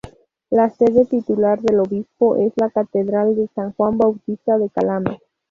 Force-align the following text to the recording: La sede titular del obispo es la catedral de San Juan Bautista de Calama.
La 0.49 0.67
sede 0.71 1.05
titular 1.05 1.61
del 1.61 1.79
obispo 1.79 2.35
es 2.35 2.51
la 2.55 2.71
catedral 2.71 3.35
de 3.35 3.47
San 3.53 3.71
Juan 3.73 3.99
Bautista 3.99 4.57
de 4.57 4.67
Calama. 4.71 5.19